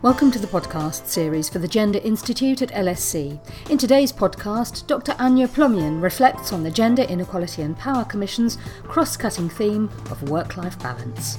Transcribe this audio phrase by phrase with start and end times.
[0.00, 3.36] Welcome to the podcast series for the Gender Institute at LSE.
[3.68, 5.10] In today's podcast, Dr.
[5.14, 10.56] Ania Plomien reflects on the Gender Inequality and Power Commission's cross cutting theme of work
[10.56, 11.36] life balance.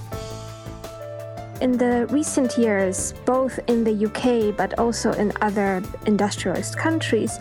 [1.61, 7.39] In the recent years, both in the UK but also in other industrialized countries,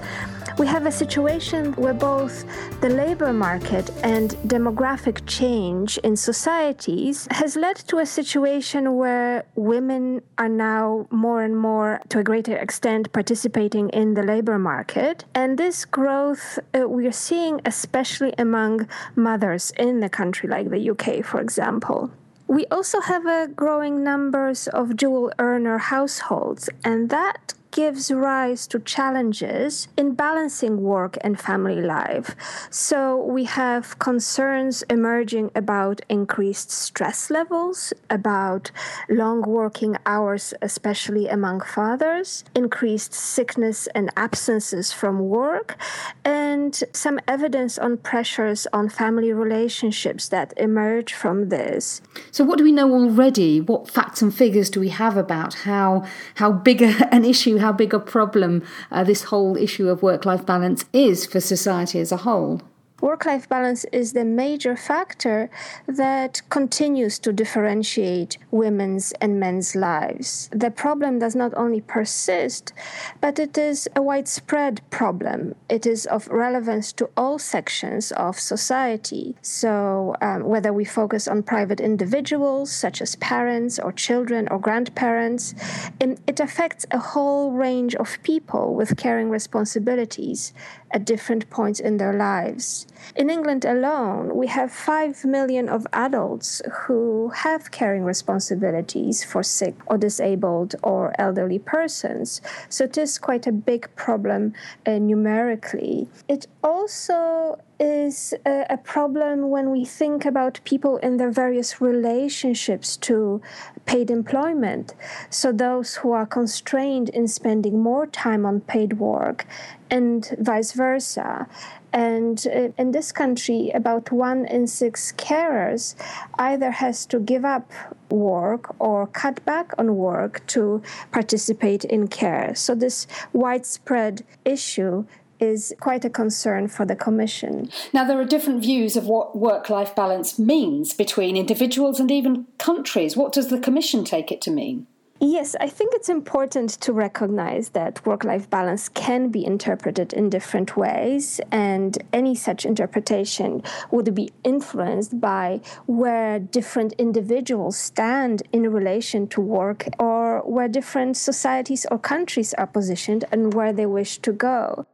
[0.59, 2.45] we have a situation where both
[2.81, 10.21] the labor market and demographic change in societies has led to a situation where women
[10.37, 15.25] are now more and more, to a greater extent, participating in the labor market.
[15.33, 20.91] And this growth uh, we are seeing especially among mothers in the country like the
[20.91, 22.11] UK, for example.
[22.49, 28.79] We also have a growing numbers of dual earner households, and that gives rise to
[28.79, 32.35] challenges in balancing work and family life.
[32.71, 38.71] So we have concerns emerging about increased stress levels, about
[39.09, 45.77] long working hours, especially among fathers, increased sickness and absences from work,
[46.25, 52.01] and some evidence on pressures on family relationships that emerge from this.
[52.31, 53.61] So what do we know already?
[53.61, 56.05] What facts and figures do we have about how
[56.37, 60.45] how big an issue how big a problem uh, this whole issue of work life
[60.45, 62.63] balance is for society as a whole.
[63.01, 65.51] Work life balance is the major factor
[65.87, 70.51] that continues to differentiate women's and men's lives.
[70.51, 72.73] The problem does not only persist,
[73.21, 75.55] but it is a widespread problem.
[75.69, 79.37] It is of relevance to all sections of society.
[79.43, 85.55] So, um, whether we focus on private individuals, such as parents or children or grandparents,
[86.01, 90.53] it affects a whole range of people with caring responsibilities
[90.91, 92.87] at different points in their lives.
[93.17, 99.75] In England alone, we have 5 million of adults who have caring responsibilities for sick
[99.87, 102.41] or disabled or elderly persons.
[102.69, 104.53] So it is quite a big problem
[104.87, 106.09] uh, numerically.
[106.29, 112.97] It also is a, a, problem when we think about people in their various relationships
[112.97, 113.41] to
[113.87, 114.95] paid employment.
[115.31, 119.47] So, those who are constrained in spending more time on paid work
[119.91, 121.47] and vice versa.
[121.93, 125.95] And in this country, about one in six carers
[126.39, 127.71] either has to give up
[128.11, 130.83] work or cut back on work to
[131.13, 132.55] participate in care.
[132.55, 135.07] So, this widespread issue
[135.41, 137.71] is quite a concern for the Commission.
[137.93, 142.47] Now, there are different views of what work life balance means between individuals and even
[142.59, 143.17] countries.
[143.17, 144.87] What does the Commission take it to mean?
[145.21, 150.31] Yes, I think it's important to recognize that work life balance can be interpreted in
[150.31, 158.73] different ways, and any such interpretation would be influenced by where different individuals stand in
[158.73, 164.19] relation to work or where different societies or countries are positioned and where they wish
[164.19, 164.87] to go.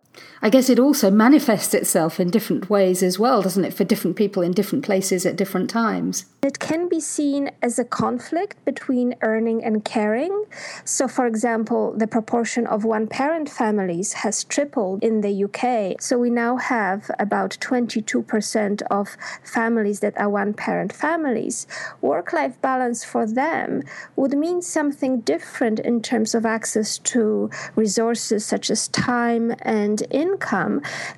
[0.45, 4.15] I guess it also manifests itself in different ways as well, doesn't it, for different
[4.15, 6.27] people in different places at different times?
[6.43, 10.45] It can be seen as a conflict between earning and caring.
[10.85, 15.99] So, for example, the proportion of one parent families has tripled in the UK.
[15.99, 21.67] So, we now have about 22% of families that are one parent families.
[22.03, 23.83] Work life balance for them
[24.15, 30.34] would mean something different in terms of access to resources such as time and income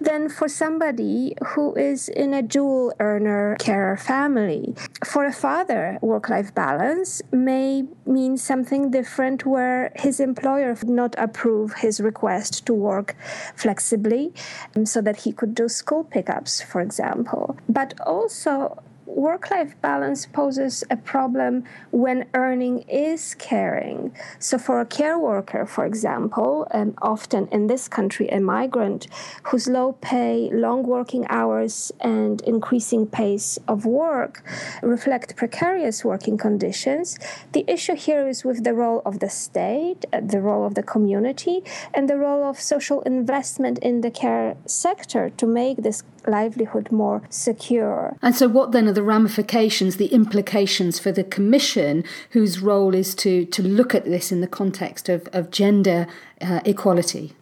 [0.01, 4.75] than for somebody who is in a dual earner carer family.
[5.05, 11.15] For a father, work life balance may mean something different where his employer would not
[11.19, 13.17] approve his request to work
[13.55, 14.33] flexibly
[14.75, 17.57] um, so that he could do school pickups, for example.
[17.69, 24.15] But also, work life balance poses a problem when earning is caring.
[24.39, 29.07] So, for a care worker, for example, and often in this country, a migrant
[29.45, 34.43] whose low pay, long working hours, and increasing pace of work
[34.83, 37.19] reflect precarious working conditions,
[37.53, 40.83] the issue here is with the role of the state, uh, the role of the
[40.83, 41.63] community,
[41.95, 47.23] and the role of social investment in the care sector to make this livelihood more
[47.31, 48.17] secure.
[48.23, 53.15] And so, what then are the ramifications, the implications for the Commission, whose role is
[53.15, 56.09] to, to look at this in the context of, of gender
[56.41, 57.33] uh, equality?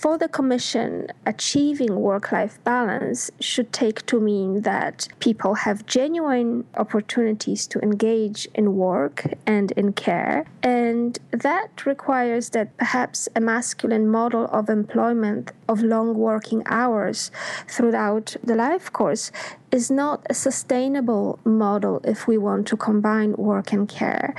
[0.00, 6.64] For the Commission, achieving work life balance should take to mean that people have genuine
[6.74, 10.46] opportunities to engage in work and in care.
[10.62, 17.30] And that requires that perhaps a masculine model of employment of long working hours
[17.68, 19.30] throughout the life course
[19.70, 24.34] is not a sustainable model if we want to combine work and care.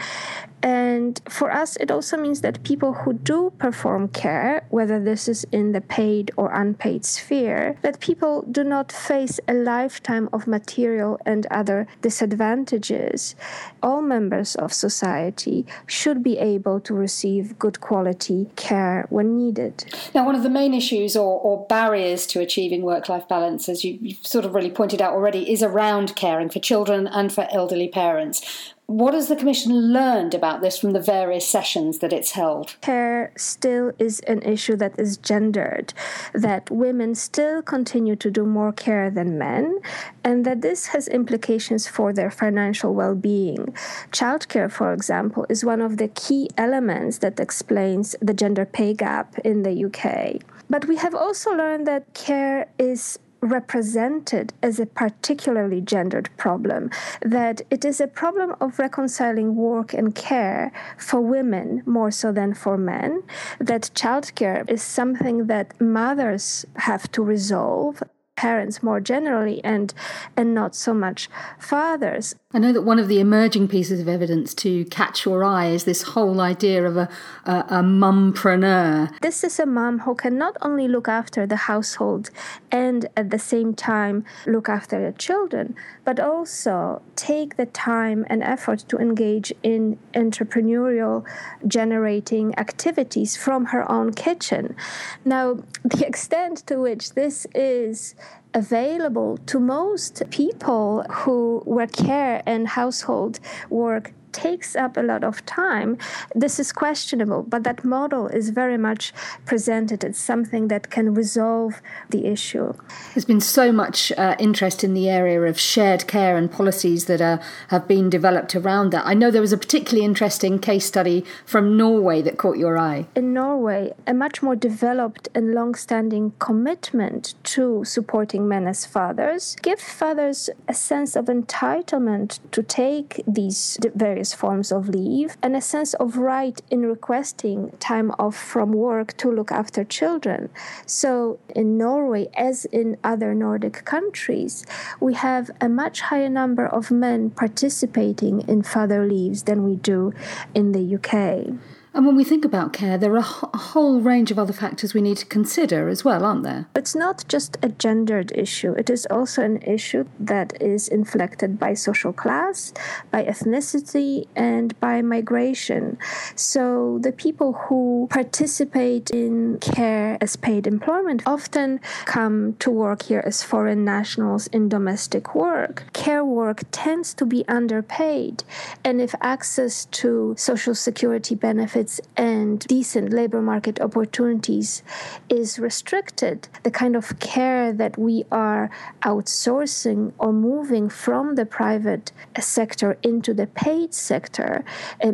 [0.63, 5.45] And for us, it also means that people who do perform care, whether this is
[5.51, 11.19] in the paid or unpaid sphere, that people do not face a lifetime of material
[11.25, 13.35] and other disadvantages.
[13.81, 19.85] All members of society should be able to receive good quality care when needed.
[20.13, 23.83] Now, one of the main issues or, or barriers to achieving work life balance, as
[23.83, 27.47] you, you've sort of really pointed out already, is around caring for children and for
[27.51, 28.73] elderly parents.
[28.91, 32.75] What has the Commission learned about this from the various sessions that it's held?
[32.81, 35.93] Care still is an issue that is gendered,
[36.33, 39.79] that women still continue to do more care than men,
[40.25, 43.73] and that this has implications for their financial well being.
[44.11, 49.39] Childcare, for example, is one of the key elements that explains the gender pay gap
[49.39, 50.41] in the UK.
[50.69, 56.89] But we have also learned that care is represented as a particularly gendered problem,
[57.21, 62.53] that it is a problem of reconciling work and care for women more so than
[62.53, 63.23] for men,
[63.59, 68.03] that childcare is something that mothers have to resolve
[68.35, 69.93] parents more generally and
[70.35, 71.29] and not so much
[71.59, 75.67] fathers I know that one of the emerging pieces of evidence to catch your eye
[75.67, 77.07] is this whole idea of a,
[77.45, 79.17] a, a mumpreneur.
[79.21, 82.29] This is a mum who can not only look after the household
[82.69, 88.43] and at the same time look after the children, but also take the time and
[88.43, 91.25] effort to engage in entrepreneurial
[91.65, 94.75] generating activities from her own kitchen.
[95.23, 98.13] Now, the extent to which this is
[98.53, 103.39] available to most people who work care and household
[103.69, 105.97] work takes up a lot of time,
[106.35, 107.43] this is questionable.
[107.43, 109.13] But that model is very much
[109.45, 112.73] presented as something that can resolve the issue.
[113.13, 117.21] There's been so much uh, interest in the area of shared care and policies that
[117.21, 119.05] are, have been developed around that.
[119.05, 123.07] I know there was a particularly interesting case study from Norway that caught your eye.
[123.15, 129.55] In Norway, a much more developed and long standing commitment to supporting men as fathers
[129.61, 135.55] gives fathers a sense of entitlement to take these various various forms of leave and
[135.55, 140.47] a sense of right in requesting time off from work to look after children.
[140.85, 144.63] So, in Norway, as in other Nordic countries,
[144.99, 150.13] we have a much higher number of men participating in father leaves than we do
[150.53, 151.57] in the UK.
[151.93, 155.01] And when we think about care, there are a whole range of other factors we
[155.01, 156.67] need to consider as well, aren't there?
[156.73, 161.73] It's not just a gendered issue, it is also an issue that is inflected by
[161.73, 162.73] social class,
[163.11, 165.97] by ethnicity, and by migration.
[166.33, 173.23] So the people who participate in care as paid employment often come to work here
[173.25, 175.83] as foreign nationals in domestic work.
[175.91, 178.45] Care work tends to be underpaid,
[178.85, 184.83] and if access to social security benefits benefits and decent labor market opportunities
[185.29, 188.69] is restricted, the kind of care that we are
[189.01, 194.63] outsourcing or moving from the private sector into the paid sector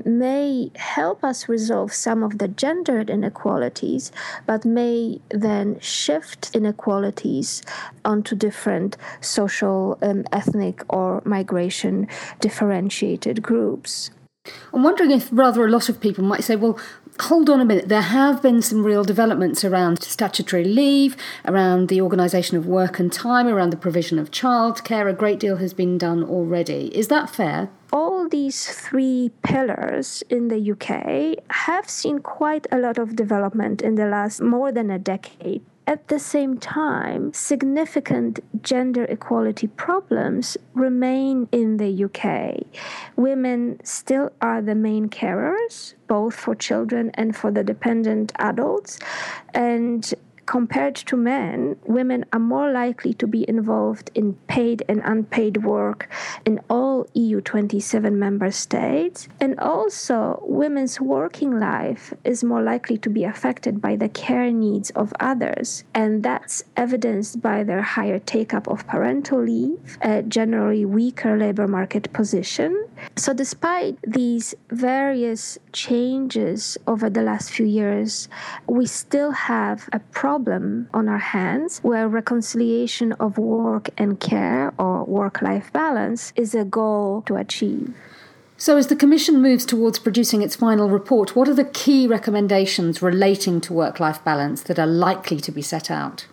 [0.06, 4.12] may help us resolve some of the gendered inequalities,
[4.46, 7.62] but may then shift inequalities
[8.04, 12.08] onto different social, um, ethnic, or migration
[12.42, 14.12] differentiated groups.
[14.74, 16.80] I'm wondering if rather a lot of people might say, well,
[17.20, 22.02] hold on a minute, there have been some real developments around statutory leave, around the
[22.02, 25.10] organisation of work and time, around the provision of childcare.
[25.10, 26.95] A great deal has been done already.
[26.95, 27.69] Is that fair?
[27.92, 33.95] All these three pillars in the UK have seen quite a lot of development in
[33.95, 35.64] the last more than a decade.
[35.88, 42.68] At the same time, significant gender equality problems remain in the UK.
[43.16, 49.00] Women still are the main carers, both for children and for the dependent adults.
[49.54, 50.14] And
[50.47, 56.09] compared to men, women are more likely to be involved in paid and unpaid work
[56.45, 59.27] in all EU 27 member states.
[59.42, 64.89] And also, women's working life is more likely to be affected by the care needs
[64.92, 65.83] of others.
[65.94, 71.68] And that's evidenced by their higher take up of parental leave, a generally weaker labor
[71.68, 72.87] market position.
[73.18, 78.30] So, despite these various changes over the last few years,
[78.66, 84.72] we still have a problem problem on our hands where reconciliation of work and care
[84.78, 87.92] or work life balance is a goal to achieve.
[88.56, 93.02] So, as the Commission moves towards producing its final report, what are the key recommendations
[93.02, 96.28] relating to work life balance that are likely to be set out?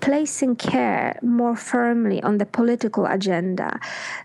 [0.00, 3.78] Placing care more firmly on the political agenda.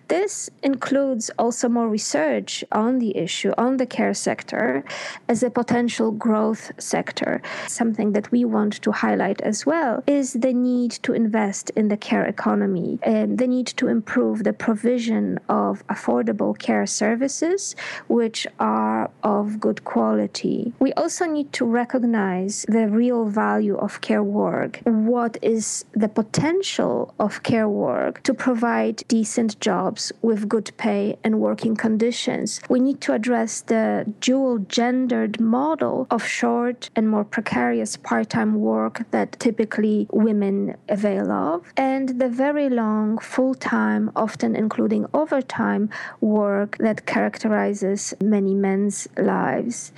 [0.07, 4.83] This includes also more research on the issue, on the care sector,
[5.27, 7.41] as a potential growth sector.
[7.67, 11.97] Something that we want to highlight as well is the need to invest in the
[11.97, 17.75] care economy, and the need to improve the provision of affordable care services,
[18.07, 20.73] which are of good quality.
[20.79, 24.81] We also need to recognize the real value of care work.
[24.83, 25.62] What is
[26.03, 29.73] the potential of care work to provide decent jobs?
[29.73, 32.61] jobs with good pay and working conditions.
[32.69, 38.53] We need to address the dual gendered model of short and more precarious part time
[38.73, 45.89] work that typically women avail of, and the very long full time, often including overtime
[46.21, 49.91] work that characterizes many men's lives.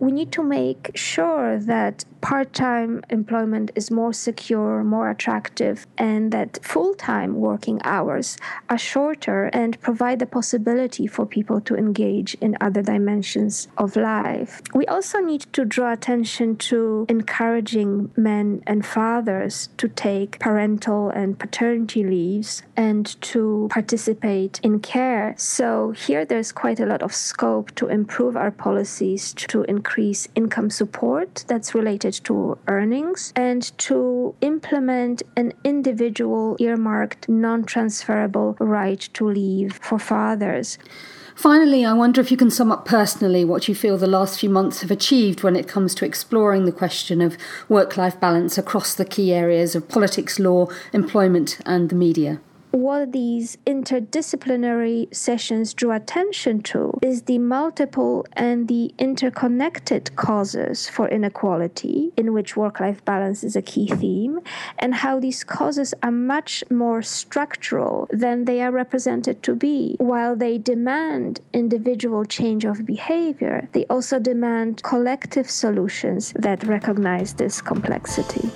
[0.00, 6.32] We need to make sure that part time employment is more secure, more attractive, and
[6.32, 8.36] that full time working hours
[8.68, 14.60] are shorter and provide the possibility for people to engage in other dimensions of life.
[14.74, 21.38] We also need to draw attention to encouraging men and fathers to take parental and
[21.38, 25.34] paternity leaves and to participate in care.
[25.36, 30.70] So, here there's quite a lot of scope to improve our policies to increase income
[30.70, 34.97] support that's related to earnings and to implement
[35.36, 40.78] an individual earmarked non transferable right to leave for fathers.
[41.34, 44.50] Finally, I wonder if you can sum up personally what you feel the last few
[44.50, 47.38] months have achieved when it comes to exploring the question of
[47.68, 52.40] work life balance across the key areas of politics, law, employment, and the media
[52.70, 61.08] what these interdisciplinary sessions drew attention to is the multiple and the interconnected causes for
[61.08, 64.40] inequality, in which work life balance is a key theme,
[64.78, 69.96] and how these causes are much more structural than they are represented to be.
[69.98, 77.60] While they demand individual change of behavior, they also demand collective solutions that recognize this
[77.60, 78.50] complexity.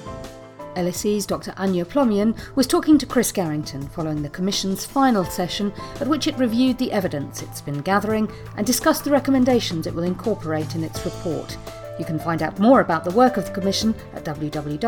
[0.75, 6.09] LSE's Dr Ania Plomien was talking to Chris Garrington following the Commission's final session, at
[6.09, 10.75] which it reviewed the evidence it's been gathering and discussed the recommendations it will incorporate
[10.75, 11.57] in its report.
[11.99, 14.81] You can find out more about the work of the Commission at www.lse.ac.uk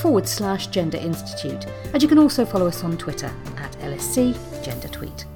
[0.00, 4.88] forward slash Gender Institute, and you can also follow us on Twitter at LSE Gender
[4.88, 5.26] Tweet.